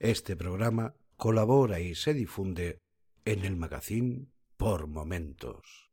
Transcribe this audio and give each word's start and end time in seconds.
Este 0.00 0.36
programa 0.36 0.94
colabora 1.16 1.80
y 1.80 1.96
se 1.96 2.14
difunde 2.14 2.78
en 3.24 3.44
el 3.44 3.56
magazine 3.56 4.26
por 4.56 4.86
momentos. 4.86 5.87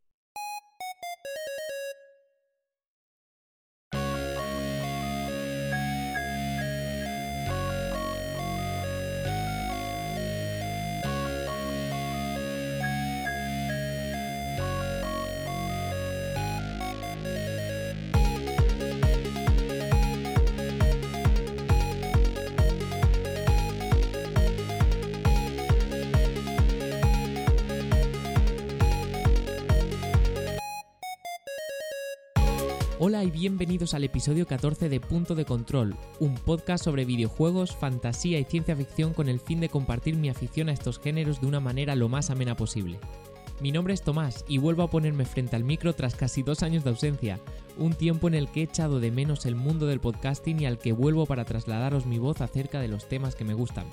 Hola 33.08 33.23
y 33.23 33.30
bienvenidos 33.30 33.94
al 33.94 34.04
episodio 34.04 34.48
14 34.48 34.90
de 34.90 35.00
Punto 35.00 35.36
de 35.36 35.45
Control, 35.45 35.95
un 36.20 36.34
podcast 36.34 36.84
sobre 36.84 37.05
videojuegos, 37.05 37.76
fantasía 37.76 38.40
y 38.40 38.45
ciencia 38.45 38.76
ficción 38.76 39.14
con 39.14 39.30
el 39.30 39.40
fin 39.40 39.59
de 39.59 39.70
compartir 39.70 40.16
mi 40.16 40.28
afición 40.28 40.70
a 40.70 40.72
estos 40.72 40.98
géneros 40.98 41.40
de 41.40 41.45
una 41.45 41.59
manera 41.59 41.94
lo 41.94 42.09
más 42.09 42.31
amena 42.31 42.58
posible. 42.58 42.98
Mi 43.62 43.72
nombre 43.72 43.94
es 43.94 44.02
Tomás 44.02 44.44
y 44.48 44.58
vuelvo 44.58 44.81
a 44.81 44.90
ponerme 44.90 45.26
frente 45.26 45.55
al 45.55 45.64
micro 45.64 45.94
tras 45.94 46.16
casi 46.16 46.41
dos 46.41 46.64
años 46.64 46.84
de 46.84 46.90
ausencia, 46.90 47.40
un 47.78 47.94
tiempo 47.94 48.28
en 48.28 48.34
el 48.34 48.50
que 48.50 48.62
he 48.62 48.64
echado 48.64 49.00
de 49.00 49.12
menos 49.12 49.45
el 49.45 49.53
mundo 49.53 49.86
del 49.86 50.00
podcasting 50.00 50.62
y 50.62 50.66
al 50.66 50.80
que 50.80 50.92
vuelvo 50.92 51.28
para 51.28 51.45
trasladaros 51.45 52.08
mi 52.08 52.17
voz 52.17 52.42
acerca 52.42 52.80
de 52.80 52.88
los 52.88 53.08
temas 53.08 53.36
que 53.36 53.45
me 53.45 53.53
gustan. 53.53 53.86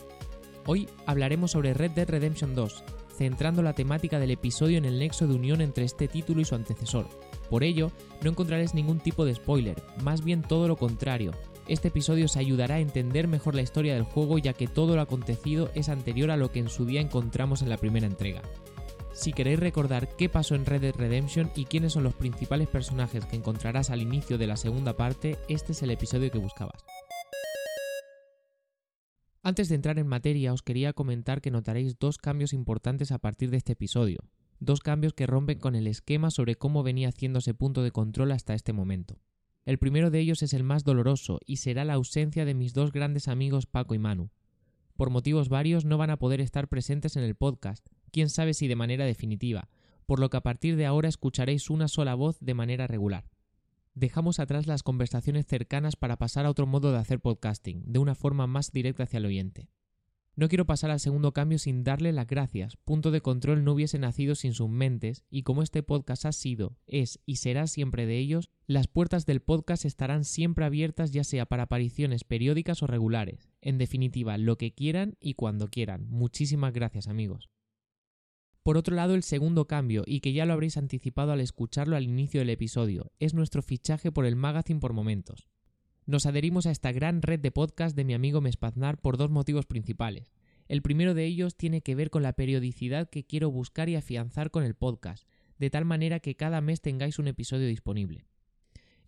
Hoy 0.66 0.88
hablaremos 1.06 1.52
sobre 1.52 1.74
Red 1.74 1.92
Dead 1.92 2.08
Redemption 2.08 2.54
2, 2.54 2.84
centrando 3.16 3.62
la 3.62 3.74
temática 3.74 4.18
del 4.18 4.30
episodio 4.30 4.78
en 4.78 4.84
el 4.84 4.98
nexo 4.98 5.26
de 5.26 5.34
unión 5.34 5.60
entre 5.60 5.84
este 5.84 6.08
título 6.08 6.40
y 6.40 6.44
su 6.44 6.54
antecesor, 6.54 7.06
por 7.52 7.64
ello, 7.64 7.92
no 8.22 8.30
encontraréis 8.30 8.72
ningún 8.72 8.98
tipo 8.98 9.26
de 9.26 9.34
spoiler, 9.34 9.82
más 10.02 10.24
bien 10.24 10.40
todo 10.40 10.68
lo 10.68 10.76
contrario. 10.76 11.32
Este 11.68 11.88
episodio 11.88 12.24
os 12.24 12.38
ayudará 12.38 12.76
a 12.76 12.80
entender 12.80 13.28
mejor 13.28 13.54
la 13.54 13.60
historia 13.60 13.92
del 13.92 14.04
juego 14.04 14.38
ya 14.38 14.54
que 14.54 14.66
todo 14.66 14.96
lo 14.96 15.02
acontecido 15.02 15.70
es 15.74 15.90
anterior 15.90 16.30
a 16.30 16.38
lo 16.38 16.50
que 16.50 16.60
en 16.60 16.70
su 16.70 16.86
día 16.86 17.02
encontramos 17.02 17.60
en 17.60 17.68
la 17.68 17.76
primera 17.76 18.06
entrega. 18.06 18.40
Si 19.12 19.34
queréis 19.34 19.60
recordar 19.60 20.16
qué 20.16 20.30
pasó 20.30 20.54
en 20.54 20.64
Red 20.64 20.80
Dead 20.80 20.96
Redemption 20.96 21.50
y 21.54 21.66
quiénes 21.66 21.92
son 21.92 22.04
los 22.04 22.14
principales 22.14 22.68
personajes 22.68 23.26
que 23.26 23.36
encontrarás 23.36 23.90
al 23.90 24.00
inicio 24.00 24.38
de 24.38 24.46
la 24.46 24.56
segunda 24.56 24.96
parte, 24.96 25.36
este 25.50 25.72
es 25.72 25.82
el 25.82 25.90
episodio 25.90 26.30
que 26.30 26.38
buscabas. 26.38 26.82
Antes 29.42 29.68
de 29.68 29.74
entrar 29.74 29.98
en 29.98 30.06
materia, 30.06 30.52
os 30.52 30.62
quería 30.62 30.92
comentar 30.92 31.40
que 31.40 31.50
notaréis 31.50 31.98
dos 31.98 32.16
cambios 32.18 32.52
importantes 32.52 33.10
a 33.12 33.18
partir 33.18 33.50
de 33.50 33.56
este 33.56 33.72
episodio 33.72 34.20
dos 34.62 34.80
cambios 34.80 35.12
que 35.12 35.26
rompen 35.26 35.58
con 35.58 35.74
el 35.74 35.88
esquema 35.88 36.30
sobre 36.30 36.54
cómo 36.54 36.84
venía 36.84 37.08
haciéndose 37.08 37.52
punto 37.52 37.82
de 37.82 37.90
control 37.90 38.30
hasta 38.30 38.54
este 38.54 38.72
momento. 38.72 39.18
El 39.64 39.78
primero 39.78 40.10
de 40.10 40.20
ellos 40.20 40.42
es 40.42 40.52
el 40.52 40.62
más 40.62 40.84
doloroso 40.84 41.40
y 41.46 41.56
será 41.56 41.84
la 41.84 41.94
ausencia 41.94 42.44
de 42.44 42.54
mis 42.54 42.72
dos 42.72 42.92
grandes 42.92 43.26
amigos 43.28 43.66
Paco 43.66 43.94
y 43.94 43.98
Manu. 43.98 44.30
Por 44.96 45.10
motivos 45.10 45.48
varios 45.48 45.84
no 45.84 45.98
van 45.98 46.10
a 46.10 46.18
poder 46.18 46.40
estar 46.40 46.68
presentes 46.68 47.16
en 47.16 47.24
el 47.24 47.34
podcast, 47.34 47.84
quién 48.12 48.28
sabe 48.28 48.54
si 48.54 48.68
de 48.68 48.76
manera 48.76 49.04
definitiva, 49.04 49.68
por 50.06 50.20
lo 50.20 50.30
que 50.30 50.36
a 50.36 50.42
partir 50.42 50.76
de 50.76 50.86
ahora 50.86 51.08
escucharéis 51.08 51.68
una 51.68 51.88
sola 51.88 52.14
voz 52.14 52.38
de 52.40 52.54
manera 52.54 52.86
regular. 52.86 53.24
Dejamos 53.94 54.38
atrás 54.38 54.66
las 54.66 54.82
conversaciones 54.82 55.46
cercanas 55.46 55.96
para 55.96 56.16
pasar 56.16 56.46
a 56.46 56.50
otro 56.50 56.66
modo 56.66 56.92
de 56.92 56.98
hacer 56.98 57.20
podcasting, 57.20 57.82
de 57.84 57.98
una 57.98 58.14
forma 58.14 58.46
más 58.46 58.72
directa 58.72 59.02
hacia 59.02 59.18
el 59.18 59.26
oyente. 59.26 59.68
No 60.34 60.48
quiero 60.48 60.64
pasar 60.64 60.90
al 60.90 60.98
segundo 60.98 61.32
cambio 61.34 61.58
sin 61.58 61.84
darle 61.84 62.10
las 62.10 62.26
gracias. 62.26 62.76
Punto 62.76 63.10
de 63.10 63.20
control 63.20 63.64
no 63.64 63.74
hubiese 63.74 63.98
nacido 63.98 64.34
sin 64.34 64.54
sus 64.54 64.70
mentes 64.70 65.24
y 65.28 65.42
como 65.42 65.62
este 65.62 65.82
podcast 65.82 66.24
ha 66.24 66.32
sido, 66.32 66.78
es 66.86 67.20
y 67.26 67.36
será 67.36 67.66
siempre 67.66 68.06
de 68.06 68.16
ellos, 68.16 68.48
las 68.66 68.88
puertas 68.88 69.26
del 69.26 69.42
podcast 69.42 69.84
estarán 69.84 70.24
siempre 70.24 70.64
abiertas 70.64 71.10
ya 71.10 71.22
sea 71.22 71.44
para 71.44 71.64
apariciones 71.64 72.24
periódicas 72.24 72.82
o 72.82 72.86
regulares. 72.86 73.50
En 73.60 73.76
definitiva, 73.76 74.38
lo 74.38 74.56
que 74.56 74.72
quieran 74.72 75.16
y 75.20 75.34
cuando 75.34 75.68
quieran. 75.68 76.06
Muchísimas 76.08 76.72
gracias 76.72 77.08
amigos. 77.08 77.51
Por 78.62 78.76
otro 78.76 78.94
lado, 78.94 79.16
el 79.16 79.24
segundo 79.24 79.66
cambio, 79.66 80.04
y 80.06 80.20
que 80.20 80.32
ya 80.32 80.46
lo 80.46 80.52
habréis 80.52 80.76
anticipado 80.76 81.32
al 81.32 81.40
escucharlo 81.40 81.96
al 81.96 82.04
inicio 82.04 82.40
del 82.40 82.50
episodio, 82.50 83.10
es 83.18 83.34
nuestro 83.34 83.60
fichaje 83.60 84.12
por 84.12 84.24
el 84.24 84.36
magazine 84.36 84.78
por 84.78 84.92
momentos. 84.92 85.48
Nos 86.06 86.26
adherimos 86.26 86.66
a 86.66 86.70
esta 86.70 86.92
gran 86.92 87.22
red 87.22 87.40
de 87.40 87.50
podcast 87.50 87.96
de 87.96 88.04
mi 88.04 88.14
amigo 88.14 88.40
Mespaznar 88.40 89.00
por 89.00 89.16
dos 89.16 89.30
motivos 89.30 89.66
principales. 89.66 90.32
El 90.68 90.80
primero 90.80 91.12
de 91.14 91.24
ellos 91.24 91.56
tiene 91.56 91.80
que 91.80 91.96
ver 91.96 92.10
con 92.10 92.22
la 92.22 92.34
periodicidad 92.34 93.10
que 93.10 93.24
quiero 93.24 93.50
buscar 93.50 93.88
y 93.88 93.96
afianzar 93.96 94.52
con 94.52 94.62
el 94.62 94.74
podcast, 94.74 95.26
de 95.58 95.68
tal 95.68 95.84
manera 95.84 96.20
que 96.20 96.36
cada 96.36 96.60
mes 96.60 96.80
tengáis 96.80 97.18
un 97.18 97.26
episodio 97.26 97.66
disponible. 97.66 98.26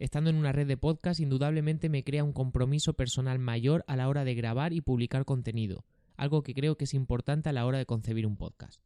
Estando 0.01 0.31
en 0.31 0.37
una 0.37 0.51
red 0.51 0.67
de 0.67 0.77
podcast 0.77 1.21
indudablemente 1.21 1.89
me 1.89 2.03
crea 2.03 2.25
un 2.25 2.33
compromiso 2.33 2.95
personal 2.95 3.39
mayor 3.39 3.85
a 3.87 3.95
la 3.95 4.09
hora 4.09 4.25
de 4.25 4.35
grabar 4.35 4.73
y 4.73 4.81
publicar 4.81 5.25
contenido, 5.25 5.85
algo 6.17 6.43
que 6.43 6.55
creo 6.55 6.77
que 6.77 6.85
es 6.85 6.95
importante 6.95 7.51
a 7.51 7.53
la 7.53 7.67
hora 7.67 7.79
de 7.79 7.87
concebir 7.87 8.27
un 8.27 8.37
podcast. 8.37 8.83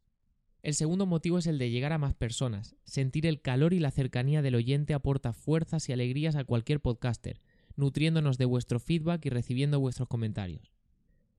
El 0.61 0.73
segundo 0.73 1.05
motivo 1.05 1.37
es 1.37 1.47
el 1.47 1.57
de 1.57 1.71
llegar 1.71 1.93
a 1.93 1.97
más 1.97 2.13
personas. 2.13 2.75
Sentir 2.83 3.25
el 3.25 3.41
calor 3.41 3.73
y 3.73 3.79
la 3.79 3.91
cercanía 3.91 4.41
del 4.41 4.55
oyente 4.55 4.93
aporta 4.93 5.31
fuerzas 5.31 5.87
y 5.87 5.93
alegrías 5.93 6.35
a 6.35 6.43
cualquier 6.43 6.81
podcaster, 6.81 7.39
nutriéndonos 7.77 8.37
de 8.37 8.45
vuestro 8.45 8.79
feedback 8.79 9.25
y 9.25 9.29
recibiendo 9.29 9.79
vuestros 9.79 10.09
comentarios. 10.09 10.73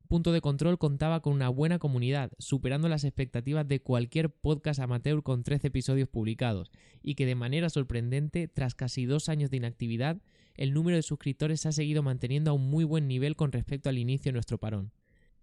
Punto 0.09 0.33
de 0.33 0.41
Control 0.41 0.79
contaba 0.79 1.21
con 1.21 1.35
una 1.35 1.51
buena 1.51 1.79
comunidad, 1.79 2.33
superando 2.39 2.89
las 2.89 3.05
expectativas 3.05 3.69
de 3.69 3.81
cualquier 3.81 4.31
podcast 4.31 4.81
amateur 4.81 5.23
con 5.23 5.45
13 5.45 5.69
episodios 5.69 6.09
publicados, 6.09 6.73
y 7.01 7.15
que 7.15 7.27
de 7.27 7.37
manera 7.37 7.71
sorprendente, 7.71 8.49
tras 8.49 8.75
casi 8.75 9.05
dos 9.05 9.29
años 9.29 9.51
de 9.51 9.59
inactividad, 9.59 10.21
el 10.57 10.73
número 10.73 10.97
de 10.97 11.03
suscriptores 11.03 11.61
se 11.61 11.69
ha 11.69 11.73
seguido 11.73 12.03
manteniendo 12.03 12.51
a 12.51 12.55
un 12.55 12.71
muy 12.71 12.83
buen 12.85 13.07
nivel 13.07 13.37
con 13.37 13.53
respecto 13.53 13.89
al 13.89 13.99
inicio 13.99 14.31
de 14.31 14.33
nuestro 14.33 14.59
parón. 14.59 14.91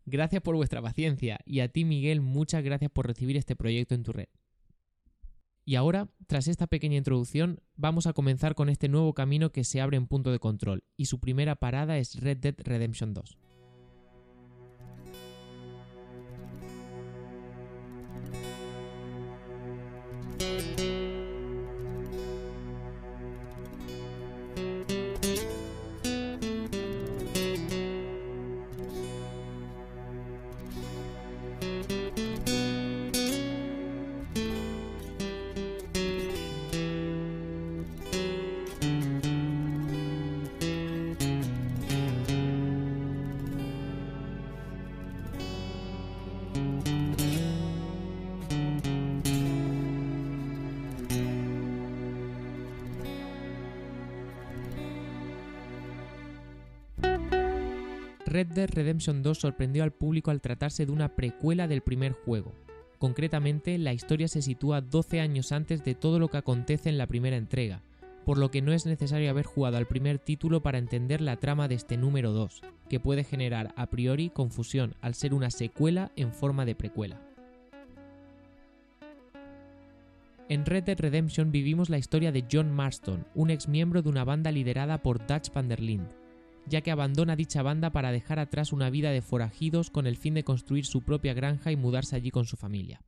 Gracias 0.09 0.41
por 0.41 0.55
vuestra 0.55 0.81
paciencia, 0.81 1.37
y 1.45 1.59
a 1.59 1.67
ti 1.67 1.83
Miguel 1.83 2.21
muchas 2.21 2.63
gracias 2.63 2.89
por 2.89 3.05
recibir 3.05 3.35
este 3.35 3.57
proyecto 3.57 3.93
en 3.93 4.03
tu 4.03 4.13
red. 4.13 4.29
Y 5.65 5.75
ahora, 5.75 6.07
tras 6.27 6.47
esta 6.47 6.65
pequeña 6.65 6.95
introducción, 6.95 7.59
vamos 7.75 8.07
a 8.07 8.13
comenzar 8.13 8.55
con 8.55 8.69
este 8.69 8.87
nuevo 8.87 9.13
camino 9.13 9.51
que 9.51 9.65
se 9.65 9.81
abre 9.81 9.97
en 9.97 10.07
punto 10.07 10.31
de 10.31 10.39
control, 10.39 10.85
y 10.95 11.07
su 11.07 11.19
primera 11.19 11.57
parada 11.57 11.97
es 11.97 12.21
Red 12.21 12.37
Dead 12.37 12.55
Redemption 12.57 13.13
2. 13.13 13.37
Red 58.27 58.47
Dead 58.47 58.69
Redemption 58.69 59.23
2 59.23 59.37
sorprendió 59.37 59.83
al 59.83 59.93
público 59.93 60.31
al 60.31 60.41
tratarse 60.41 60.85
de 60.85 60.91
una 60.91 61.15
precuela 61.15 61.65
del 61.69 61.79
primer 61.79 62.11
juego. 62.11 62.53
Concretamente, 62.99 63.77
la 63.77 63.93
historia 63.93 64.27
se 64.27 64.41
sitúa 64.41 64.81
12 64.81 65.21
años 65.21 65.53
antes 65.53 65.85
de 65.85 65.95
todo 65.95 66.19
lo 66.19 66.27
que 66.27 66.35
acontece 66.35 66.89
en 66.89 66.97
la 66.97 67.07
primera 67.07 67.37
entrega, 67.37 67.83
por 68.25 68.37
lo 68.37 68.51
que 68.51 68.61
no 68.61 68.73
es 68.73 68.85
necesario 68.85 69.29
haber 69.29 69.45
jugado 69.45 69.77
al 69.77 69.87
primer 69.87 70.19
título 70.19 70.61
para 70.61 70.77
entender 70.77 71.21
la 71.21 71.37
trama 71.37 71.69
de 71.69 71.75
este 71.75 71.95
número 71.95 72.33
2, 72.33 72.63
que 72.89 72.99
puede 72.99 73.23
generar 73.23 73.73
a 73.77 73.85
priori 73.85 74.29
confusión 74.29 74.95
al 74.99 75.15
ser 75.15 75.33
una 75.33 75.49
secuela 75.49 76.11
en 76.17 76.33
forma 76.33 76.65
de 76.65 76.75
precuela. 76.75 77.21
En 80.49 80.65
Red 80.65 80.83
Dead 80.83 80.99
Redemption 80.99 81.53
vivimos 81.53 81.89
la 81.89 81.97
historia 81.97 82.33
de 82.33 82.43
John 82.51 82.73
Marston, 82.73 83.25
un 83.35 83.51
ex 83.51 83.69
miembro 83.69 84.01
de 84.01 84.09
una 84.09 84.25
banda 84.25 84.51
liderada 84.51 84.97
por 84.97 85.25
Dutch 85.25 85.53
van 85.53 85.69
der 85.69 85.81
Linde, 85.81 86.16
ya 86.69 86.81
que 86.81 86.91
abandona 86.91 87.35
dicha 87.35 87.61
banda 87.61 87.91
para 87.91 88.11
dejar 88.11 88.39
atrás 88.39 88.73
una 88.73 88.89
vida 88.89 89.11
de 89.11 89.21
forajidos 89.21 89.89
con 89.89 90.07
el 90.07 90.17
fin 90.17 90.33
de 90.33 90.43
construir 90.43 90.85
su 90.85 91.01
propia 91.01 91.33
granja 91.33 91.71
y 91.71 91.75
mudarse 91.75 92.15
allí 92.15 92.31
con 92.31 92.45
su 92.45 92.57
familia. 92.57 93.01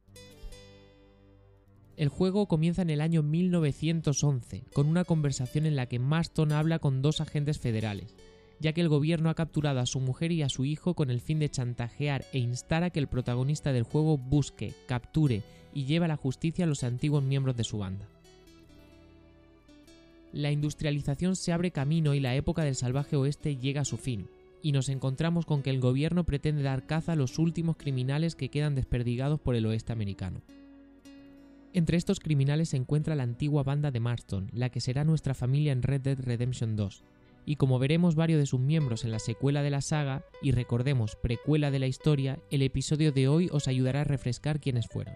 El 1.97 2.07
juego 2.07 2.47
comienza 2.47 2.81
en 2.81 2.89
el 2.89 3.01
año 3.01 3.23
1911, 3.23 4.63
con 4.73 4.87
una 4.87 5.03
conversación 5.03 5.65
en 5.65 5.75
la 5.75 5.87
que 5.87 5.99
Marston 5.99 6.53
habla 6.53 6.79
con 6.79 7.01
dos 7.01 7.19
agentes 7.19 7.59
federales, 7.59 8.15
ya 8.61 8.71
que 8.71 8.79
el 8.79 8.87
gobierno 8.87 9.29
ha 9.29 9.35
capturado 9.35 9.81
a 9.81 9.85
su 9.85 9.99
mujer 9.99 10.31
y 10.31 10.41
a 10.41 10.47
su 10.47 10.63
hijo 10.63 10.93
con 10.93 11.09
el 11.09 11.19
fin 11.19 11.39
de 11.39 11.49
chantajear 11.49 12.23
e 12.31 12.39
instar 12.39 12.83
a 12.83 12.89
que 12.89 12.99
el 12.99 13.07
protagonista 13.07 13.73
del 13.73 13.83
juego 13.83 14.17
busque, 14.17 14.73
capture 14.87 15.43
y 15.73 15.85
lleve 15.85 16.05
a 16.05 16.09
la 16.09 16.15
justicia 16.15 16.63
a 16.63 16.67
los 16.69 16.85
antiguos 16.85 17.21
miembros 17.21 17.57
de 17.57 17.65
su 17.65 17.77
banda. 17.79 18.07
La 20.31 20.51
industrialización 20.51 21.35
se 21.35 21.51
abre 21.51 21.71
camino 21.71 22.13
y 22.13 22.19
la 22.19 22.35
época 22.35 22.63
del 22.63 22.75
salvaje 22.75 23.15
oeste 23.15 23.57
llega 23.57 23.81
a 23.81 23.85
su 23.85 23.97
fin, 23.97 24.27
y 24.61 24.71
nos 24.71 24.89
encontramos 24.89 25.45
con 25.45 25.63
que 25.63 25.69
el 25.69 25.79
gobierno 25.79 26.23
pretende 26.23 26.61
dar 26.61 26.85
caza 26.85 27.13
a 27.13 27.15
los 27.15 27.39
últimos 27.39 27.77
criminales 27.77 28.35
que 28.35 28.49
quedan 28.49 28.75
desperdigados 28.75 29.39
por 29.39 29.55
el 29.55 29.65
oeste 29.65 29.93
americano. 29.93 30.41
Entre 31.73 31.97
estos 31.97 32.19
criminales 32.19 32.69
se 32.69 32.77
encuentra 32.77 33.15
la 33.15 33.23
antigua 33.23 33.63
banda 33.63 33.91
de 33.91 33.99
Marston, 33.99 34.49
la 34.53 34.69
que 34.69 34.81
será 34.81 35.03
nuestra 35.03 35.33
familia 35.33 35.71
en 35.71 35.83
Red 35.83 36.01
Dead 36.01 36.19
Redemption 36.19 36.75
2, 36.75 37.03
y 37.45 37.55
como 37.55 37.79
veremos 37.79 38.15
varios 38.15 38.39
de 38.39 38.45
sus 38.45 38.59
miembros 38.59 39.05
en 39.05 39.11
la 39.11 39.19
secuela 39.19 39.63
de 39.63 39.69
la 39.69 39.81
saga, 39.81 40.23
y 40.41 40.51
recordemos 40.51 41.15
precuela 41.15 41.71
de 41.71 41.79
la 41.79 41.87
historia, 41.87 42.39
el 42.51 42.61
episodio 42.61 43.11
de 43.11 43.27
hoy 43.27 43.49
os 43.51 43.67
ayudará 43.67 44.01
a 44.01 44.05
refrescar 44.05 44.59
quiénes 44.59 44.87
fueron. 44.87 45.15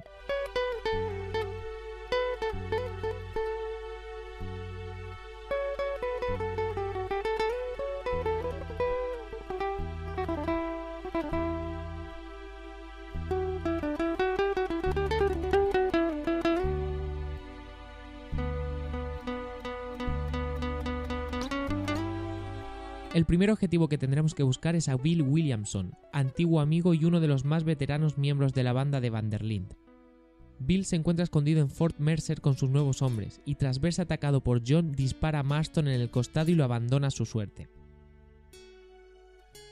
El 23.14 23.26
primer 23.26 23.52
objetivo 23.52 23.88
que 23.90 24.00
tendremos 24.00 24.34
que 24.34 24.42
buscar 24.42 24.76
es 24.76 24.90
a 24.90 24.98
Bill 24.98 25.22
Williamson, 25.22 25.94
antiguo 26.12 26.60
amigo 26.60 26.96
y 26.96 27.06
uno 27.06 27.20
de 27.20 27.28
los 27.28 27.46
más 27.46 27.64
veteranos 27.64 28.18
miembros 28.18 28.54
de 28.54 28.64
la 28.64 28.74
banda 28.74 29.02
de 29.02 29.12
Vanderlind. 29.12 29.76
Bill 30.58 30.84
se 30.84 30.96
encuentra 30.96 31.24
escondido 31.24 31.62
en 31.62 31.70
Fort 31.70 32.00
Mercer 32.00 32.42
con 32.42 32.58
sus 32.58 32.72
nuevos 32.72 33.04
hombres 33.04 33.40
y 33.46 33.56
tras 33.56 33.80
verse 33.80 34.02
atacado 34.02 34.42
por 34.42 34.64
John 34.68 34.94
dispara 34.94 35.40
a 35.40 35.44
Marston 35.44 35.88
en 35.90 36.02
el 36.02 36.10
costado 36.10 36.50
y 36.50 36.56
lo 36.56 36.64
abandona 36.64 37.08
a 37.08 37.12
su 37.12 37.28
suerte. 37.28 37.70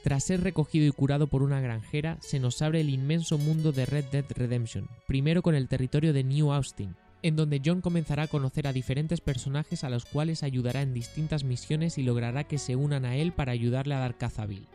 Tras 0.03 0.23
ser 0.23 0.41
recogido 0.41 0.85
y 0.85 0.91
curado 0.91 1.25
por 1.25 1.41
una 1.41 1.61
granjera, 1.61 2.19
se 2.21 2.39
nos 2.39 2.61
abre 2.61 2.81
el 2.81 2.89
inmenso 2.89 3.39
mundo 3.39 3.71
de 3.71 3.87
Red 3.87 4.05
Dead 4.11 4.25
Redemption, 4.35 4.87
primero 5.07 5.41
con 5.41 5.55
el 5.55 5.67
territorio 5.67 6.13
de 6.13 6.23
New 6.23 6.51
Austin, 6.51 6.95
en 7.23 7.35
donde 7.35 7.61
John 7.63 7.81
comenzará 7.81 8.23
a 8.23 8.27
conocer 8.27 8.67
a 8.67 8.73
diferentes 8.73 9.21
personajes 9.21 9.83
a 9.83 9.89
los 9.89 10.05
cuales 10.05 10.43
ayudará 10.43 10.81
en 10.81 10.93
distintas 10.93 11.43
misiones 11.43 11.97
y 11.97 12.03
logrará 12.03 12.45
que 12.45 12.57
se 12.57 12.75
unan 12.75 13.05
a 13.05 13.15
él 13.15 13.31
para 13.31 13.51
ayudarle 13.51 13.95
a 13.95 13.99
dar 13.99 14.17
caza 14.17 14.43
a 14.43 14.45
Bill. 14.45 14.67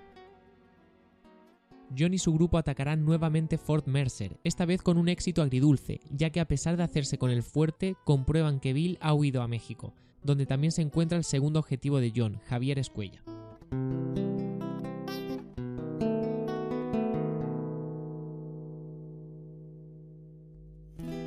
John 1.97 2.15
y 2.15 2.19
su 2.19 2.33
grupo 2.35 2.59
atacarán 2.59 3.05
nuevamente 3.05 3.59
Fort 3.59 3.87
Mercer, 3.87 4.39
esta 4.43 4.65
vez 4.65 4.83
con 4.83 4.99
un 4.99 5.09
éxito 5.09 5.43
agridulce, 5.43 6.01
ya 6.11 6.31
que 6.31 6.41
a 6.41 6.49
pesar 6.49 6.77
de 6.77 6.83
hacerse 6.83 7.19
con 7.19 7.31
el 7.31 7.43
fuerte, 7.43 7.97
comprueban 8.05 8.61
que 8.61 8.73
Bill 8.73 8.99
ha 9.01 9.15
huido 9.15 9.43
a 9.43 9.49
México, 9.49 9.95
donde 10.23 10.47
también 10.47 10.73
se 10.73 10.83
encuentra 10.83 11.17
el 11.17 11.25
segundo 11.25 11.61
objetivo 11.61 12.01
de 12.01 12.13
John, 12.15 12.41
Javier 12.49 12.79
Escuella. 12.79 13.23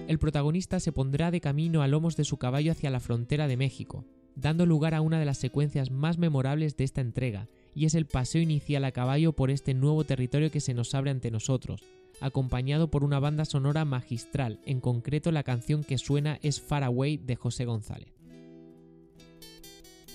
El 0.10 0.18
protagonista 0.18 0.80
se 0.80 0.92
pondrá 0.92 1.30
de 1.30 1.40
camino 1.40 1.84
a 1.84 1.88
lomos 1.88 2.18
de 2.18 2.26
su 2.26 2.38
caballo 2.38 2.72
hacia 2.72 2.90
la 2.90 3.00
frontera 3.00 3.48
de 3.48 3.58
México, 3.58 4.06
dando 4.36 4.66
lugar 4.66 4.96
a 4.96 5.02
una 5.02 5.20
de 5.20 5.26
las 5.26 5.38
secuencias 5.38 5.92
más 5.92 6.18
memorables 6.18 6.76
de 6.76 6.84
esta 6.84 7.02
entrega, 7.02 7.48
y 7.76 7.86
es 7.86 7.94
el 7.94 8.08
paseo 8.08 8.42
inicial 8.42 8.86
a 8.86 8.92
caballo 8.92 9.34
por 9.34 9.52
este 9.52 9.76
nuevo 9.76 10.04
territorio 10.06 10.50
que 10.50 10.62
se 10.62 10.74
nos 10.74 10.96
abre 10.96 11.12
ante 11.12 11.30
nosotros, 11.30 11.84
acompañado 12.22 12.90
por 12.90 13.04
una 13.04 13.20
banda 13.20 13.46
sonora 13.46 13.86
magistral, 13.86 14.60
en 14.66 14.82
concreto 14.82 15.32
la 15.32 15.44
canción 15.44 15.84
que 15.84 16.00
suena 16.00 16.40
es 16.42 16.60
Far 16.60 16.84
Away 16.84 17.18
de 17.18 17.36
José 17.36 17.66
González. 17.66 18.19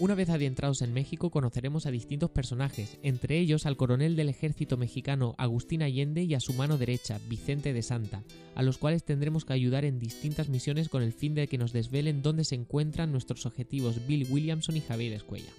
Una 0.00 0.16
vez 0.16 0.28
adentrados 0.28 0.82
en 0.82 0.92
México 0.92 1.30
conoceremos 1.30 1.86
a 1.86 1.92
distintos 1.92 2.28
personajes, 2.28 2.98
entre 3.04 3.38
ellos 3.38 3.64
al 3.64 3.76
coronel 3.76 4.16
del 4.16 4.28
ejército 4.28 4.76
mexicano 4.76 5.36
Agustín 5.38 5.84
Allende 5.84 6.24
y 6.24 6.34
a 6.34 6.40
su 6.40 6.52
mano 6.52 6.78
derecha, 6.78 7.20
Vicente 7.28 7.72
de 7.72 7.82
Santa, 7.82 8.24
a 8.56 8.64
los 8.64 8.76
cuales 8.76 9.04
tendremos 9.04 9.44
que 9.44 9.52
ayudar 9.52 9.84
en 9.84 10.00
distintas 10.00 10.48
misiones 10.48 10.88
con 10.88 11.04
el 11.04 11.12
fin 11.12 11.36
de 11.36 11.46
que 11.46 11.58
nos 11.58 11.72
desvelen 11.72 12.22
dónde 12.22 12.44
se 12.44 12.56
encuentran 12.56 13.12
nuestros 13.12 13.46
objetivos 13.46 14.04
Bill 14.04 14.26
Williamson 14.28 14.76
y 14.76 14.80
Javier 14.80 15.12
Escuella. 15.12 15.52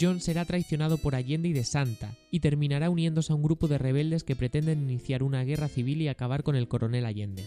John 0.00 0.20
será 0.20 0.46
traicionado 0.46 0.96
por 0.96 1.16
Allende 1.16 1.48
y 1.48 1.52
de 1.52 1.64
Santa, 1.64 2.16
y 2.30 2.40
terminará 2.40 2.88
uniéndose 2.88 3.34
a 3.34 3.36
un 3.36 3.42
grupo 3.42 3.68
de 3.68 3.76
rebeldes 3.76 4.24
que 4.24 4.36
pretenden 4.36 4.80
iniciar 4.82 5.22
una 5.22 5.44
guerra 5.44 5.68
civil 5.68 6.00
y 6.00 6.08
acabar 6.08 6.42
con 6.42 6.56
el 6.56 6.68
coronel 6.68 7.04
Allende. 7.04 7.44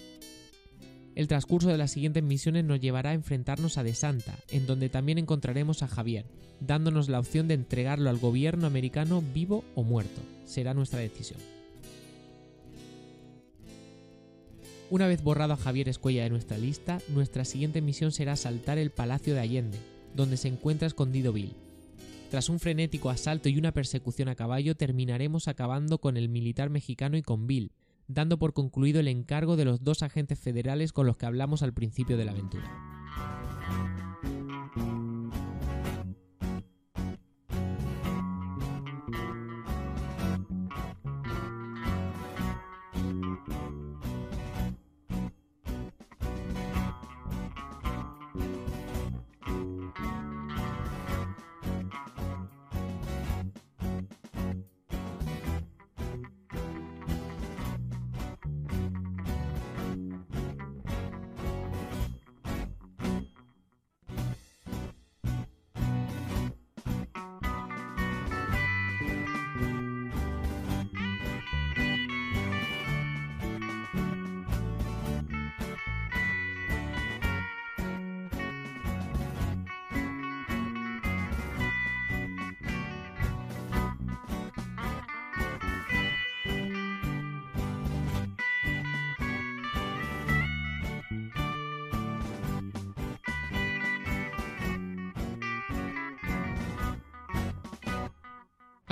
El 1.15 1.27
transcurso 1.27 1.69
de 1.69 1.77
las 1.77 1.91
siguientes 1.91 2.23
misiones 2.23 2.65
nos 2.65 2.79
llevará 2.79 3.11
a 3.11 3.13
enfrentarnos 3.13 3.77
a 3.77 3.83
De 3.83 3.93
Santa, 3.93 4.35
en 4.49 4.65
donde 4.65 4.89
también 4.89 5.19
encontraremos 5.19 5.83
a 5.83 5.87
Javier, 5.87 6.25
dándonos 6.59 7.07
la 7.07 7.19
opción 7.19 7.47
de 7.47 7.53
entregarlo 7.53 8.09
al 8.09 8.17
gobierno 8.17 8.65
americano 8.65 9.23
vivo 9.33 9.63
o 9.75 9.83
muerto. 9.83 10.21
Será 10.45 10.73
nuestra 10.73 10.99
decisión. 10.99 11.39
Una 14.89 15.07
vez 15.07 15.23
borrado 15.23 15.53
a 15.53 15.57
Javier 15.57 15.87
Escuella 15.87 16.23
de 16.23 16.29
nuestra 16.29 16.57
lista, 16.57 16.99
nuestra 17.09 17.45
siguiente 17.45 17.81
misión 17.81 18.11
será 18.11 18.33
asaltar 18.33 18.77
el 18.77 18.91
Palacio 18.91 19.33
de 19.33 19.39
Allende, 19.39 19.77
donde 20.15 20.37
se 20.37 20.47
encuentra 20.47 20.87
escondido 20.87 21.31
Bill. 21.31 21.53
Tras 22.31 22.49
un 22.49 22.59
frenético 22.59 23.11
asalto 23.11 23.49
y 23.49 23.57
una 23.57 23.71
persecución 23.71 24.29
a 24.29 24.35
caballo, 24.35 24.75
terminaremos 24.75 25.47
acabando 25.47 25.99
con 25.99 26.17
el 26.17 26.29
militar 26.29 26.71
mexicano 26.71 27.17
y 27.17 27.21
con 27.21 27.45
Bill, 27.45 27.71
dando 28.07 28.39
por 28.39 28.53
concluido 28.53 28.99
el 28.99 29.07
encargo 29.07 29.55
de 29.55 29.65
los 29.65 29.83
dos 29.83 30.03
agentes 30.03 30.39
federales 30.39 30.93
con 30.93 31.05
los 31.05 31.17
que 31.17 31.25
hablamos 31.25 31.63
al 31.63 31.73
principio 31.73 32.17
de 32.17 32.25
la 32.25 32.31
aventura. 32.31 33.02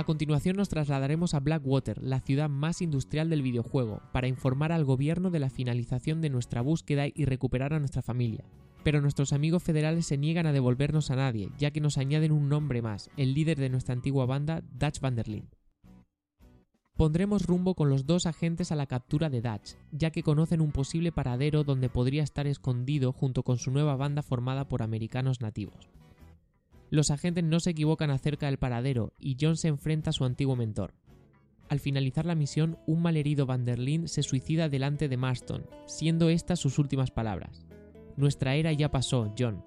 A 0.02 0.04
continuación 0.04 0.56
nos 0.56 0.68
trasladaremos 0.68 1.32
a 1.32 1.38
Blackwater, 1.38 2.02
la 2.02 2.18
ciudad 2.18 2.50
más 2.50 2.82
industrial 2.82 3.30
del 3.30 3.40
videojuego, 3.40 4.02
para 4.10 4.26
informar 4.26 4.72
al 4.72 4.84
gobierno 4.84 5.30
de 5.30 5.38
la 5.38 5.48
finalización 5.48 6.20
de 6.20 6.28
nuestra 6.28 6.60
búsqueda 6.60 7.06
y 7.06 7.24
recuperar 7.24 7.72
a 7.72 7.78
nuestra 7.78 8.02
familia. 8.02 8.44
Pero 8.82 9.00
nuestros 9.00 9.32
amigos 9.32 9.62
federales 9.62 10.06
se 10.06 10.18
niegan 10.18 10.46
a 10.46 10.52
devolvernos 10.52 11.12
a 11.12 11.14
nadie, 11.14 11.50
ya 11.56 11.70
que 11.70 11.80
nos 11.80 11.98
añaden 11.98 12.32
un 12.32 12.48
nombre 12.48 12.82
más, 12.82 13.10
el 13.16 13.32
líder 13.32 13.60
de 13.60 13.68
nuestra 13.68 13.94
antigua 13.94 14.26
banda, 14.26 14.64
Dutch 14.72 14.98
Vanderlyn. 14.98 15.48
Pondremos 16.96 17.46
rumbo 17.46 17.76
con 17.76 17.88
los 17.88 18.04
dos 18.04 18.26
agentes 18.26 18.72
a 18.72 18.74
la 18.74 18.86
captura 18.86 19.30
de 19.30 19.40
Dutch, 19.40 19.76
ya 19.92 20.10
que 20.10 20.24
conocen 20.24 20.62
un 20.62 20.72
posible 20.72 21.12
paradero 21.12 21.62
donde 21.62 21.88
podría 21.88 22.24
estar 22.24 22.48
escondido 22.48 23.12
junto 23.12 23.44
con 23.44 23.58
su 23.58 23.70
nueva 23.70 23.94
banda 23.94 24.22
formada 24.22 24.66
por 24.66 24.82
americanos 24.82 25.40
nativos. 25.40 25.92
Los 26.92 27.10
agentes 27.10 27.42
no 27.42 27.58
se 27.58 27.70
equivocan 27.70 28.10
acerca 28.10 28.44
del 28.44 28.58
paradero 28.58 29.14
y 29.18 29.38
John 29.40 29.56
se 29.56 29.68
enfrenta 29.68 30.10
a 30.10 30.12
su 30.12 30.26
antiguo 30.26 30.56
mentor. 30.56 30.92
Al 31.70 31.80
finalizar 31.80 32.26
la 32.26 32.34
misión, 32.34 32.76
un 32.86 33.00
malherido 33.00 33.46
Vanderlyn 33.46 34.08
se 34.08 34.22
suicida 34.22 34.68
delante 34.68 35.08
de 35.08 35.16
Marston, 35.16 35.64
siendo 35.86 36.28
estas 36.28 36.60
sus 36.60 36.78
últimas 36.78 37.10
palabras. 37.10 37.66
Nuestra 38.18 38.56
era 38.56 38.74
ya 38.74 38.90
pasó, 38.90 39.32
John. 39.38 39.64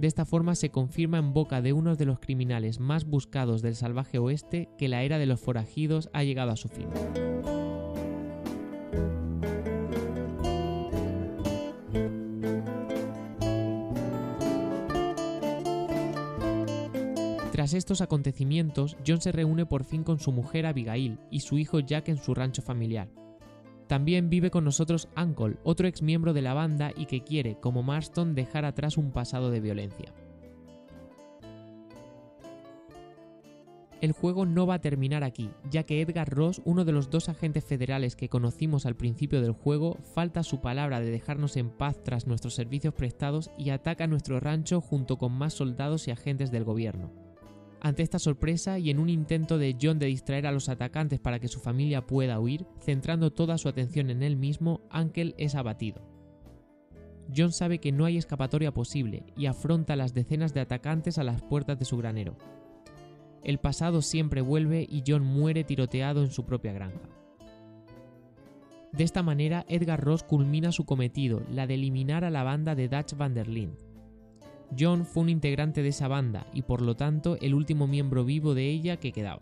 De 0.00 0.08
esta 0.08 0.24
forma 0.24 0.56
se 0.56 0.70
confirma 0.70 1.18
en 1.18 1.32
boca 1.32 1.62
de 1.62 1.72
uno 1.72 1.94
de 1.94 2.04
los 2.04 2.18
criminales 2.18 2.80
más 2.80 3.04
buscados 3.04 3.62
del 3.62 3.76
salvaje 3.76 4.18
oeste 4.18 4.68
que 4.76 4.88
la 4.88 5.04
era 5.04 5.18
de 5.18 5.26
los 5.26 5.38
forajidos 5.38 6.10
ha 6.12 6.24
llegado 6.24 6.50
a 6.50 6.56
su 6.56 6.66
fin. 6.66 6.88
Estos 17.76 18.00
acontecimientos, 18.00 18.96
John 19.06 19.20
se 19.20 19.32
reúne 19.32 19.66
por 19.66 19.84
fin 19.84 20.04
con 20.04 20.18
su 20.18 20.32
mujer 20.32 20.66
Abigail 20.66 21.18
y 21.30 21.40
su 21.40 21.58
hijo 21.58 21.80
Jack 21.80 22.08
en 22.08 22.18
su 22.18 22.34
rancho 22.34 22.62
familiar. 22.62 23.08
También 23.86 24.30
vive 24.30 24.50
con 24.50 24.64
nosotros 24.64 25.08
Uncle, 25.16 25.58
otro 25.62 25.86
ex 25.86 26.02
miembro 26.02 26.32
de 26.32 26.42
la 26.42 26.54
banda 26.54 26.92
y 26.96 27.06
que 27.06 27.22
quiere, 27.22 27.58
como 27.60 27.82
Marston, 27.82 28.34
dejar 28.34 28.64
atrás 28.64 28.96
un 28.96 29.12
pasado 29.12 29.50
de 29.50 29.60
violencia. 29.60 30.12
El 34.02 34.12
juego 34.12 34.44
no 34.44 34.66
va 34.66 34.74
a 34.74 34.80
terminar 34.80 35.24
aquí, 35.24 35.50
ya 35.70 35.84
que 35.84 36.02
Edgar 36.02 36.28
Ross, 36.28 36.60
uno 36.64 36.84
de 36.84 36.92
los 36.92 37.08
dos 37.08 37.30
agentes 37.30 37.64
federales 37.64 38.14
que 38.14 38.28
conocimos 38.28 38.84
al 38.84 38.94
principio 38.94 39.40
del 39.40 39.52
juego, 39.52 39.96
falta 40.14 40.42
su 40.42 40.60
palabra 40.60 41.00
de 41.00 41.10
dejarnos 41.10 41.56
en 41.56 41.70
paz 41.70 42.02
tras 42.02 42.26
nuestros 42.26 42.54
servicios 42.54 42.92
prestados 42.92 43.50
y 43.56 43.70
ataca 43.70 44.06
nuestro 44.06 44.38
rancho 44.38 44.82
junto 44.82 45.16
con 45.16 45.32
más 45.32 45.54
soldados 45.54 46.08
y 46.08 46.10
agentes 46.10 46.50
del 46.50 46.64
gobierno. 46.64 47.25
Ante 47.80 48.02
esta 48.02 48.18
sorpresa 48.18 48.78
y 48.78 48.90
en 48.90 48.98
un 48.98 49.08
intento 49.08 49.58
de 49.58 49.76
John 49.80 49.98
de 49.98 50.06
distraer 50.06 50.46
a 50.46 50.52
los 50.52 50.68
atacantes 50.68 51.20
para 51.20 51.38
que 51.38 51.48
su 51.48 51.60
familia 51.60 52.06
pueda 52.06 52.40
huir, 52.40 52.66
centrando 52.80 53.32
toda 53.32 53.58
su 53.58 53.68
atención 53.68 54.10
en 54.10 54.22
él 54.22 54.36
mismo, 54.36 54.80
Ankel 54.90 55.34
es 55.38 55.54
abatido. 55.54 56.02
John 57.34 57.52
sabe 57.52 57.78
que 57.78 57.92
no 57.92 58.04
hay 58.04 58.16
escapatoria 58.16 58.72
posible 58.72 59.24
y 59.36 59.46
afronta 59.46 59.96
las 59.96 60.14
decenas 60.14 60.54
de 60.54 60.60
atacantes 60.60 61.18
a 61.18 61.24
las 61.24 61.42
puertas 61.42 61.78
de 61.78 61.84
su 61.84 61.96
granero. 61.96 62.36
El 63.42 63.58
pasado 63.58 64.02
siempre 64.02 64.40
vuelve 64.40 64.86
y 64.88 65.02
John 65.06 65.24
muere 65.24 65.64
tiroteado 65.64 66.22
en 66.22 66.30
su 66.30 66.44
propia 66.44 66.72
granja. 66.72 67.08
De 68.92 69.04
esta 69.04 69.22
manera, 69.22 69.66
Edgar 69.68 70.02
Ross 70.02 70.22
culmina 70.22 70.72
su 70.72 70.84
cometido, 70.84 71.42
la 71.50 71.66
de 71.66 71.74
eliminar 71.74 72.24
a 72.24 72.30
la 72.30 72.44
banda 72.44 72.74
de 72.74 72.88
Dutch 72.88 73.14
van 73.14 73.34
der. 73.34 73.46
John 74.78 75.04
fue 75.04 75.24
un 75.24 75.28
integrante 75.28 75.82
de 75.82 75.88
esa 75.88 76.08
banda 76.08 76.46
y 76.52 76.62
por 76.62 76.82
lo 76.82 76.96
tanto 76.96 77.36
el 77.40 77.54
último 77.54 77.86
miembro 77.86 78.24
vivo 78.24 78.54
de 78.54 78.68
ella 78.70 78.96
que 78.96 79.12
quedaba. 79.12 79.40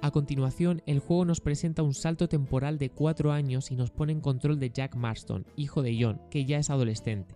A 0.00 0.10
continuación, 0.10 0.80
el 0.86 1.00
juego 1.00 1.24
nos 1.24 1.40
presenta 1.40 1.82
un 1.82 1.92
salto 1.92 2.28
temporal 2.28 2.78
de 2.78 2.88
4 2.88 3.32
años 3.32 3.70
y 3.70 3.76
nos 3.76 3.90
pone 3.90 4.12
en 4.12 4.20
control 4.20 4.58
de 4.58 4.70
Jack 4.70 4.94
Marston, 4.94 5.44
hijo 5.56 5.82
de 5.82 5.98
John, 6.00 6.20
que 6.30 6.44
ya 6.44 6.58
es 6.58 6.70
adolescente. 6.70 7.34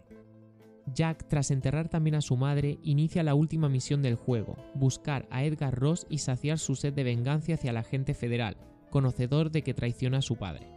Jack, 0.94 1.26
tras 1.28 1.50
enterrar 1.50 1.88
también 1.88 2.14
a 2.14 2.22
su 2.22 2.36
madre, 2.36 2.78
inicia 2.82 3.22
la 3.22 3.34
última 3.34 3.68
misión 3.68 4.00
del 4.00 4.14
juego, 4.14 4.56
buscar 4.74 5.26
a 5.30 5.44
Edgar 5.44 5.74
Ross 5.78 6.06
y 6.08 6.18
saciar 6.18 6.58
su 6.58 6.74
sed 6.74 6.92
de 6.94 7.04
venganza 7.04 7.54
hacia 7.54 7.72
la 7.72 7.80
agente 7.80 8.14
federal, 8.14 8.56
conocedor 8.92 9.50
de 9.50 9.62
que 9.62 9.74
traiciona 9.74 10.18
a 10.18 10.22
su 10.22 10.36
padre. 10.36 10.68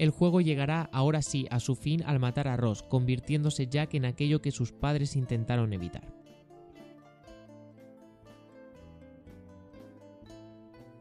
El 0.00 0.08
juego 0.08 0.40
llegará 0.40 0.88
ahora 0.92 1.20
sí 1.20 1.46
a 1.50 1.60
su 1.60 1.76
fin 1.76 2.02
al 2.06 2.18
matar 2.18 2.48
a 2.48 2.56
Ross, 2.56 2.82
convirtiéndose 2.82 3.66
Jack 3.66 3.92
en 3.92 4.06
aquello 4.06 4.40
que 4.40 4.50
sus 4.50 4.72
padres 4.72 5.14
intentaron 5.14 5.74
evitar. 5.74 6.19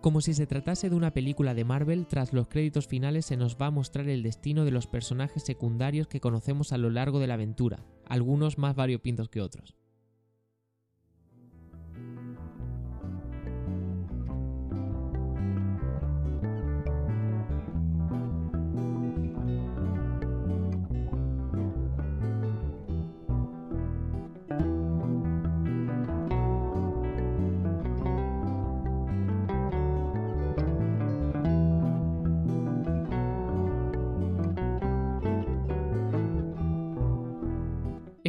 Como 0.02 0.22
si 0.22 0.34
se 0.34 0.48
tratase 0.48 0.90
de 0.90 0.96
una 0.96 1.12
película 1.12 1.54
de 1.54 1.66
Marvel, 1.66 2.08
tras 2.08 2.32
los 2.32 2.48
créditos 2.48 2.88
finales 2.88 3.26
se 3.26 3.36
nos 3.36 3.58
va 3.58 3.66
a 3.66 3.72
mostrar 3.72 4.08
el 4.08 4.24
destino 4.24 4.64
de 4.64 4.72
los 4.72 4.88
personajes 4.88 5.44
secundarios 5.44 6.08
que 6.08 6.22
conocemos 6.22 6.72
a 6.72 6.78
lo 6.78 6.90
largo 6.90 7.20
de 7.20 7.28
la 7.28 7.34
aventura, 7.34 7.84
algunos 8.06 8.58
más 8.58 8.76
variopintos 8.76 9.28
que 9.28 9.42
otros. 9.42 9.76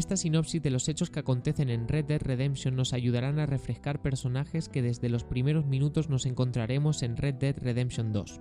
Esta 0.00 0.16
sinopsis 0.16 0.62
de 0.62 0.70
los 0.70 0.88
hechos 0.88 1.10
que 1.10 1.20
acontecen 1.20 1.68
en 1.68 1.86
Red 1.86 2.06
Dead 2.06 2.22
Redemption 2.22 2.74
nos 2.74 2.94
ayudarán 2.94 3.38
a 3.38 3.44
refrescar 3.44 4.00
personajes 4.00 4.70
que 4.70 4.80
desde 4.80 5.10
los 5.10 5.24
primeros 5.24 5.66
minutos 5.66 6.08
nos 6.08 6.24
encontraremos 6.24 7.02
en 7.02 7.18
Red 7.18 7.34
Dead 7.34 7.54
Redemption 7.58 8.10
2. 8.10 8.40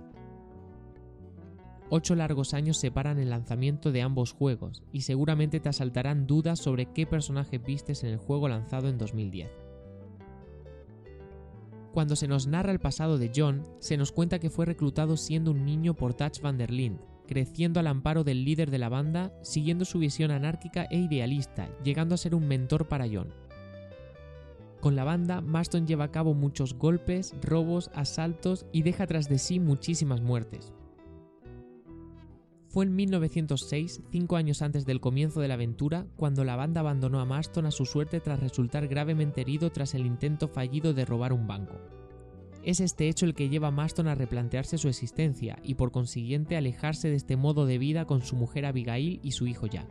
Ocho 1.90 2.14
largos 2.14 2.54
años 2.54 2.78
separan 2.78 3.18
el 3.18 3.28
lanzamiento 3.28 3.92
de 3.92 4.00
ambos 4.00 4.32
juegos, 4.32 4.82
y 4.90 5.02
seguramente 5.02 5.60
te 5.60 5.68
asaltarán 5.68 6.26
dudas 6.26 6.60
sobre 6.60 6.86
qué 6.86 7.04
personaje 7.04 7.58
vistes 7.58 8.04
en 8.04 8.08
el 8.08 8.16
juego 8.16 8.48
lanzado 8.48 8.88
en 8.88 8.96
2010. 8.96 9.50
Cuando 11.92 12.16
se 12.16 12.26
nos 12.26 12.46
narra 12.46 12.72
el 12.72 12.80
pasado 12.80 13.18
de 13.18 13.32
John, 13.36 13.66
se 13.80 13.98
nos 13.98 14.12
cuenta 14.12 14.38
que 14.38 14.48
fue 14.48 14.64
reclutado 14.64 15.18
siendo 15.18 15.50
un 15.50 15.66
niño 15.66 15.92
por 15.92 16.16
Dutch 16.16 16.40
van 16.40 16.56
der 16.56 16.70
Linde, 16.70 17.02
creciendo 17.30 17.78
al 17.78 17.86
amparo 17.86 18.24
del 18.24 18.44
líder 18.44 18.72
de 18.72 18.78
la 18.80 18.88
banda, 18.88 19.32
siguiendo 19.40 19.84
su 19.84 20.00
visión 20.00 20.32
anárquica 20.32 20.88
e 20.90 20.98
idealista, 20.98 21.68
llegando 21.84 22.16
a 22.16 22.18
ser 22.18 22.34
un 22.34 22.48
mentor 22.48 22.88
para 22.88 23.06
John. 23.06 23.28
Con 24.80 24.96
la 24.96 25.04
banda, 25.04 25.40
Marston 25.40 25.86
lleva 25.86 26.06
a 26.06 26.10
cabo 26.10 26.34
muchos 26.34 26.74
golpes, 26.74 27.36
robos, 27.40 27.92
asaltos 27.94 28.66
y 28.72 28.82
deja 28.82 29.06
tras 29.06 29.28
de 29.28 29.38
sí 29.38 29.60
muchísimas 29.60 30.20
muertes. 30.20 30.72
Fue 32.66 32.84
en 32.84 32.96
1906, 32.96 34.02
cinco 34.10 34.34
años 34.34 34.60
antes 34.60 34.84
del 34.84 35.00
comienzo 35.00 35.40
de 35.40 35.46
la 35.46 35.54
aventura, 35.54 36.08
cuando 36.16 36.42
la 36.42 36.56
banda 36.56 36.80
abandonó 36.80 37.20
a 37.20 37.26
Marston 37.26 37.66
a 37.66 37.70
su 37.70 37.86
suerte 37.86 38.18
tras 38.18 38.40
resultar 38.40 38.88
gravemente 38.88 39.42
herido 39.42 39.70
tras 39.70 39.94
el 39.94 40.04
intento 40.04 40.48
fallido 40.48 40.94
de 40.94 41.04
robar 41.04 41.32
un 41.32 41.46
banco. 41.46 41.99
Es 42.62 42.80
este 42.80 43.08
hecho 43.08 43.24
el 43.24 43.34
que 43.34 43.48
lleva 43.48 43.68
a 43.68 43.72
Maston 43.72 44.08
a 44.08 44.14
replantearse 44.14 44.76
su 44.76 44.88
existencia 44.88 45.58
y 45.62 45.74
por 45.74 45.92
consiguiente 45.92 46.56
alejarse 46.56 47.08
de 47.08 47.16
este 47.16 47.36
modo 47.36 47.64
de 47.64 47.78
vida 47.78 48.04
con 48.04 48.22
su 48.22 48.36
mujer 48.36 48.66
Abigail 48.66 49.20
y 49.22 49.32
su 49.32 49.46
hijo 49.46 49.66
Jack. 49.66 49.88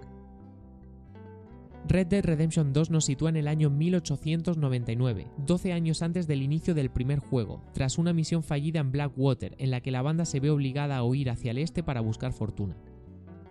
Red 1.88 2.07
Dead 2.07 2.23
Redemption 2.23 2.71
2 2.71 2.91
nos 2.91 3.05
sitúa 3.05 3.29
en 3.29 3.38
el 3.38 3.47
año 3.47 3.71
1899, 3.71 5.27
12 5.38 5.73
años 5.73 6.03
antes 6.03 6.27
del 6.27 6.43
inicio 6.43 6.75
del 6.75 6.91
primer 6.91 7.19
juego, 7.19 7.63
tras 7.73 7.97
una 7.97 8.13
misión 8.13 8.43
fallida 8.43 8.79
en 8.79 8.91
Blackwater 8.91 9.55
en 9.57 9.71
la 9.71 9.81
que 9.81 9.89
la 9.89 10.03
banda 10.03 10.25
se 10.25 10.39
ve 10.39 10.51
obligada 10.51 10.97
a 10.97 11.03
huir 11.03 11.31
hacia 11.31 11.51
el 11.51 11.57
este 11.57 11.81
para 11.81 12.01
buscar 12.01 12.33
fortuna. 12.33 12.77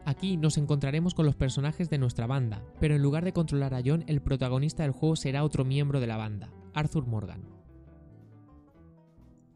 Aquí 0.05 0.37
nos 0.37 0.57
encontraremos 0.57 1.15
con 1.15 1.27
los 1.27 1.35
personajes 1.35 1.91
de 1.91 1.99
nuestra 1.99 2.27
banda, 2.27 2.63
pero 2.81 2.95
en 2.95 3.03
lugar 3.03 3.25
de 3.25 3.33
controlar 3.33 3.75
a 3.75 3.83
John, 3.85 4.05
el 4.07 4.23
protagonista 4.23 4.85
del 4.85 4.93
juego 4.93 5.17
será 5.17 5.43
otro 5.43 5.65
miembro 5.65 5.99
de 5.99 6.07
la 6.07 6.17
banda, 6.17 6.51
Arthur 6.75 7.07
Morgan. 7.07 7.58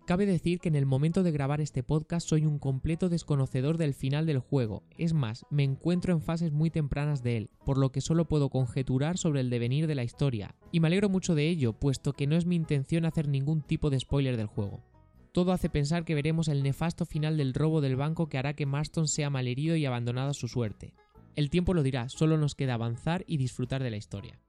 Cabe 0.04 0.26
decir 0.26 0.58
que 0.58 0.68
en 0.68 0.74
el 0.74 0.84
momento 0.84 1.22
de 1.22 1.30
grabar 1.30 1.60
este 1.60 1.84
podcast 1.84 2.28
soy 2.28 2.44
un 2.44 2.58
completo 2.58 3.08
desconocedor 3.08 3.78
del 3.78 3.94
final 3.94 4.26
del 4.26 4.40
juego, 4.40 4.82
es 4.98 5.12
más, 5.12 5.46
me 5.48 5.62
encuentro 5.62 6.12
en 6.12 6.20
fases 6.20 6.50
muy 6.50 6.70
tempranas 6.70 7.22
de 7.22 7.36
él, 7.36 7.50
por 7.64 7.78
lo 7.78 7.92
que 7.92 8.00
solo 8.00 8.26
puedo 8.26 8.50
conjeturar 8.50 9.16
sobre 9.16 9.40
el 9.40 9.48
devenir 9.48 9.86
de 9.86 9.94
la 9.94 10.02
historia, 10.02 10.56
y 10.72 10.80
me 10.80 10.88
alegro 10.88 11.08
mucho 11.08 11.36
de 11.36 11.48
ello, 11.48 11.72
puesto 11.72 12.14
que 12.14 12.26
no 12.26 12.34
es 12.36 12.46
mi 12.46 12.56
intención 12.56 13.04
hacer 13.04 13.28
ningún 13.28 13.62
tipo 13.62 13.90
de 13.90 14.00
spoiler 14.00 14.36
del 14.36 14.48
juego. 14.48 14.82
Todo 15.30 15.52
hace 15.52 15.70
pensar 15.70 16.04
que 16.04 16.16
veremos 16.16 16.48
el 16.48 16.64
nefasto 16.64 17.06
final 17.06 17.36
del 17.36 17.54
robo 17.54 17.80
del 17.80 17.94
banco 17.94 18.28
que 18.28 18.38
hará 18.38 18.54
que 18.54 18.66
Marston 18.66 19.06
sea 19.06 19.30
malherido 19.30 19.76
y 19.76 19.86
abandonado 19.86 20.30
a 20.30 20.34
su 20.34 20.48
suerte. 20.48 20.94
El 21.36 21.48
tiempo 21.48 21.74
lo 21.74 21.84
dirá, 21.84 22.08
solo 22.08 22.36
nos 22.38 22.56
queda 22.56 22.74
avanzar 22.74 23.22
y 23.28 23.36
disfrutar 23.36 23.84
de 23.84 23.90
la 23.90 23.96
historia. 23.98 24.40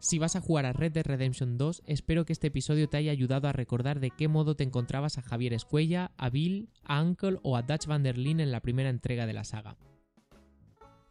Si 0.00 0.18
vas 0.20 0.36
a 0.36 0.40
jugar 0.40 0.64
a 0.64 0.72
Red 0.72 0.92
Dead 0.92 1.04
Redemption 1.04 1.58
2, 1.58 1.82
espero 1.86 2.24
que 2.24 2.32
este 2.32 2.46
episodio 2.46 2.88
te 2.88 2.96
haya 2.96 3.10
ayudado 3.10 3.48
a 3.48 3.52
recordar 3.52 3.98
de 3.98 4.10
qué 4.10 4.28
modo 4.28 4.54
te 4.54 4.62
encontrabas 4.62 5.18
a 5.18 5.22
Javier 5.22 5.52
Escuella, 5.52 6.12
a 6.16 6.30
Bill, 6.30 6.68
a 6.84 7.02
Uncle 7.02 7.38
o 7.42 7.56
a 7.56 7.62
Dutch 7.62 7.86
van 7.86 8.04
der 8.04 8.16
Linde 8.16 8.44
en 8.44 8.52
la 8.52 8.60
primera 8.60 8.90
entrega 8.90 9.26
de 9.26 9.32
la 9.32 9.42
saga. 9.42 9.76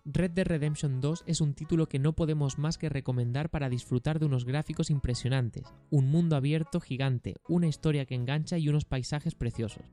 Red 0.06 0.32
Dead 0.32 0.48
Redemption 0.48 1.02
2 1.02 1.26
es 1.28 1.42
un 1.42 1.54
título 1.54 1.90
que 1.90 2.00
no 2.00 2.14
podemos 2.14 2.58
más 2.58 2.78
que 2.78 2.88
recomendar 2.88 3.50
para 3.50 3.68
disfrutar 3.68 4.20
de 4.20 4.26
unos 4.26 4.46
gráficos 4.46 4.90
impresionantes, 4.90 5.66
un 5.90 6.10
mundo 6.10 6.38
abierto 6.38 6.80
gigante, 6.80 7.36
una 7.50 7.68
historia 7.68 8.06
que 8.06 8.16
engancha 8.16 8.58
y 8.58 8.70
unos 8.70 8.86
paisajes 8.86 9.36
preciosos. 9.36 9.84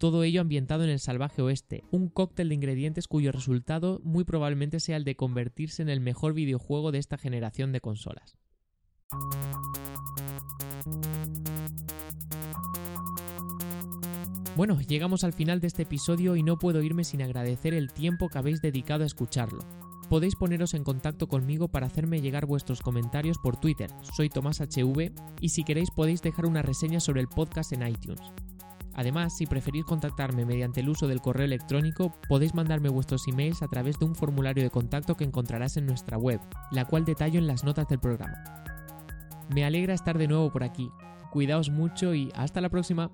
Todo 0.00 0.24
ello 0.24 0.40
ambientado 0.40 0.82
en 0.82 0.90
el 0.90 0.98
salvaje 0.98 1.40
oeste, 1.40 1.84
un 1.92 2.08
cóctel 2.08 2.48
de 2.48 2.56
ingredientes 2.56 3.06
cuyo 3.06 3.30
resultado 3.30 4.00
muy 4.02 4.24
probablemente 4.24 4.80
sea 4.80 4.96
el 4.96 5.04
de 5.04 5.14
convertirse 5.14 5.82
en 5.82 5.88
el 5.88 6.00
mejor 6.00 6.32
videojuego 6.34 6.90
de 6.90 6.98
esta 6.98 7.16
generación 7.16 7.70
de 7.70 7.80
consolas. 7.80 8.39
Bueno, 14.56 14.80
llegamos 14.80 15.24
al 15.24 15.32
final 15.32 15.60
de 15.60 15.68
este 15.68 15.82
episodio 15.82 16.36
y 16.36 16.42
no 16.42 16.58
puedo 16.58 16.82
irme 16.82 17.04
sin 17.04 17.22
agradecer 17.22 17.72
el 17.72 17.92
tiempo 17.92 18.28
que 18.28 18.38
habéis 18.38 18.60
dedicado 18.60 19.04
a 19.04 19.06
escucharlo. 19.06 19.60
Podéis 20.08 20.34
poneros 20.34 20.74
en 20.74 20.84
contacto 20.84 21.28
conmigo 21.28 21.68
para 21.68 21.86
hacerme 21.86 22.20
llegar 22.20 22.46
vuestros 22.46 22.80
comentarios 22.80 23.38
por 23.38 23.56
Twitter, 23.56 23.90
soy 24.14 24.28
Tomás 24.28 24.60
HV, 24.60 25.12
y 25.40 25.48
si 25.50 25.62
queréis 25.62 25.90
podéis 25.90 26.20
dejar 26.20 26.46
una 26.46 26.62
reseña 26.62 27.00
sobre 27.00 27.20
el 27.20 27.28
podcast 27.28 27.72
en 27.72 27.86
iTunes. 27.86 28.20
Además, 28.92 29.36
si 29.36 29.46
preferís 29.46 29.84
contactarme 29.84 30.44
mediante 30.44 30.80
el 30.80 30.88
uso 30.88 31.06
del 31.06 31.20
correo 31.20 31.46
electrónico, 31.46 32.12
podéis 32.28 32.54
mandarme 32.54 32.88
vuestros 32.88 33.28
emails 33.28 33.62
a 33.62 33.68
través 33.68 33.98
de 33.98 34.04
un 34.04 34.16
formulario 34.16 34.64
de 34.64 34.70
contacto 34.70 35.16
que 35.16 35.24
encontrarás 35.24 35.76
en 35.76 35.86
nuestra 35.86 36.18
web, 36.18 36.40
la 36.72 36.84
cual 36.84 37.04
detallo 37.04 37.38
en 37.38 37.46
las 37.46 37.64
notas 37.64 37.86
del 37.88 38.00
programa. 38.00 38.60
Me 39.52 39.64
alegra 39.64 39.94
estar 39.94 40.16
de 40.16 40.28
nuevo 40.28 40.50
por 40.50 40.62
aquí. 40.62 40.92
Cuidaos 41.30 41.70
mucho 41.70 42.14
y 42.14 42.30
hasta 42.34 42.60
la 42.60 42.68
próxima. 42.68 43.10